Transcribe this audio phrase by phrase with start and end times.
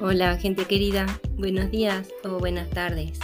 [0.00, 1.06] Hola gente querida,
[1.36, 3.16] buenos días o buenas tardes.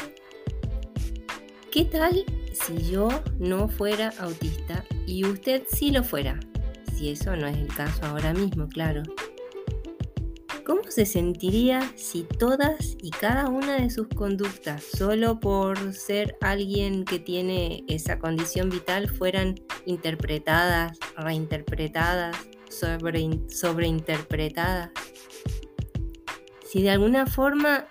[1.72, 3.08] ¿Qué tal si yo
[3.40, 6.38] no fuera autista y usted sí lo fuera?
[6.94, 9.02] Si eso no es el caso ahora mismo, claro.
[10.64, 17.04] ¿Cómo se sentiría si todas y cada una de sus conductas, solo por ser alguien
[17.04, 22.36] que tiene esa condición vital, fueran interpretadas, reinterpretadas,
[22.68, 24.90] sobre, sobreinterpretadas?
[26.70, 27.86] Si de alguna forma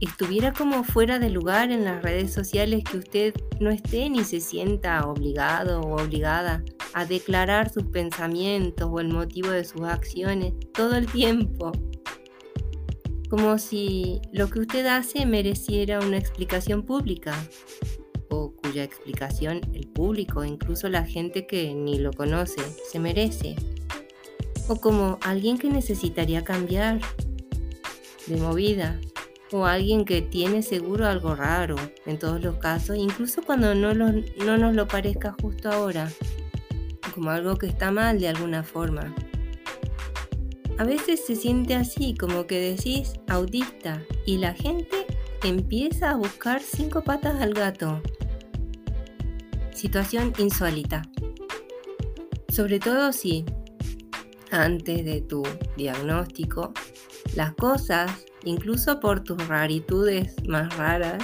[0.00, 4.40] estuviera como fuera de lugar en las redes sociales, que usted no esté ni se
[4.40, 10.96] sienta obligado o obligada a declarar sus pensamientos o el motivo de sus acciones todo
[10.96, 11.70] el tiempo.
[13.30, 17.32] Como si lo que usted hace mereciera una explicación pública
[18.30, 23.54] o cuya explicación el público, incluso la gente que ni lo conoce, se merece.
[24.66, 26.98] O como alguien que necesitaría cambiar
[28.26, 29.00] de movida
[29.52, 34.58] o alguien que tiene seguro algo raro en todos los casos, incluso cuando no, no
[34.58, 36.10] nos lo parezca justo ahora,
[37.14, 39.14] como algo que está mal de alguna forma.
[40.78, 45.06] A veces se siente así, como que decís autista y la gente
[45.44, 48.02] empieza a buscar cinco patas al gato.
[49.74, 51.02] Situación insólita.
[52.48, 53.44] Sobre todo si
[54.52, 55.42] antes de tu
[55.76, 56.72] diagnóstico
[57.34, 58.10] las cosas,
[58.44, 61.22] incluso por tus raritudes más raras,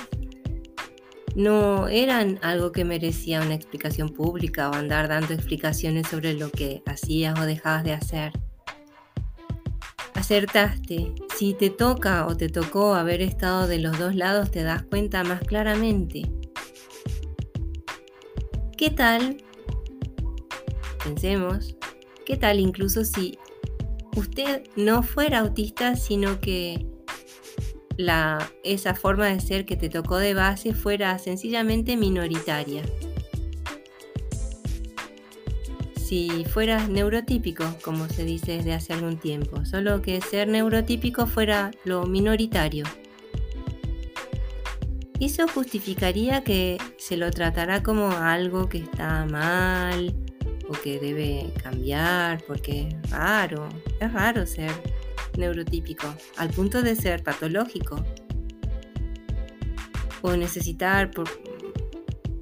[1.35, 6.83] no eran algo que merecía una explicación pública o andar dando explicaciones sobre lo que
[6.87, 8.33] hacías o dejabas de hacer.
[10.15, 11.15] Acertaste.
[11.37, 15.23] Si te toca o te tocó haber estado de los dos lados, te das cuenta
[15.23, 16.23] más claramente.
[18.77, 19.37] ¿Qué tal?
[21.05, 21.77] Pensemos,
[22.29, 23.39] ¿qué tal incluso si
[24.15, 26.87] usted no fuera autista, sino que
[28.63, 32.83] esa forma de ser que te tocó de base fuera sencillamente minoritaria.
[35.97, 41.71] Si fueras neurotípico, como se dice desde hace algún tiempo, solo que ser neurotípico fuera
[41.85, 42.85] lo minoritario.
[45.19, 50.15] Eso justificaría que se lo tratará como algo que está mal,
[50.69, 53.69] o que debe cambiar porque es raro,
[54.01, 54.71] es raro ser
[55.37, 56.07] neurotípico,
[56.37, 58.05] al punto de ser patológico
[60.23, 61.11] o necesitar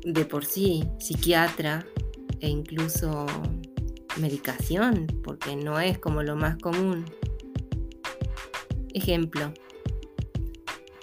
[0.03, 1.87] de por sí psiquiatra
[2.41, 3.27] e incluso
[4.19, 7.05] medicación, porque no es como lo más común.
[8.95, 9.53] Ejemplo,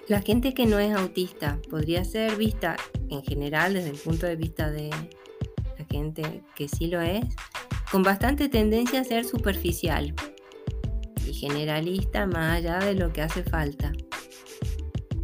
[0.08, 2.76] la gente que no es autista podría ser vista
[3.08, 4.90] en general desde el punto de vista de
[5.94, 7.24] gente que sí lo es,
[7.92, 10.12] con bastante tendencia a ser superficial
[11.24, 13.92] y generalista más allá de lo que hace falta.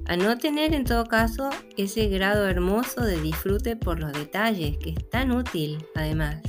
[0.06, 4.90] A no tener en todo caso ese grado hermoso de disfrute por los detalles, que
[4.90, 6.40] es tan útil además.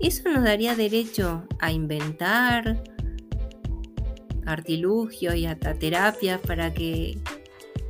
[0.00, 2.80] Eso nos daría derecho a inventar
[4.46, 7.18] artilugios y hasta terapias para que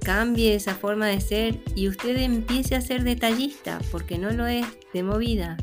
[0.08, 4.64] cambie esa forma de ser y usted empiece a ser detallista, porque no lo es
[4.94, 5.58] de movida.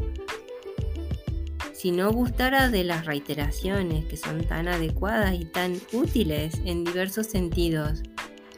[1.74, 7.26] Si no gustara de las reiteraciones que son tan adecuadas y tan útiles en diversos
[7.26, 8.04] sentidos,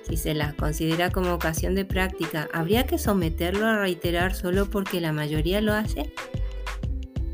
[0.05, 4.99] si se las considera como ocasión de práctica, ¿habría que someterlo a reiterar solo porque
[4.99, 6.11] la mayoría lo hace?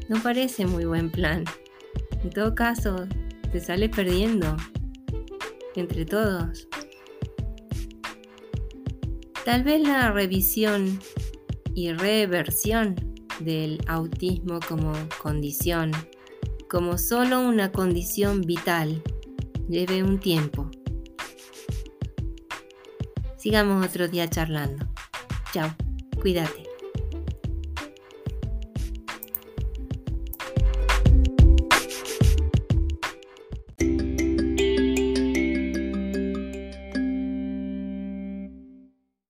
[0.10, 1.44] No parece muy buen plan.
[2.24, 3.08] En todo caso,
[3.52, 4.56] se sale perdiendo
[5.76, 6.68] entre todos.
[9.46, 11.00] Tal vez la revisión
[11.76, 12.96] y reversión
[13.42, 15.92] del autismo como condición,
[16.70, 19.04] como solo una condición vital,
[19.68, 20.72] lleve un tiempo.
[23.38, 24.88] Sigamos otro día charlando.
[25.52, 25.76] Chao,
[26.22, 26.63] cuídate.